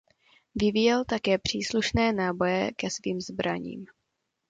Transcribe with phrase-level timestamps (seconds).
[0.55, 3.85] Vyvíjel také příslušné náboje ke svým zbraním.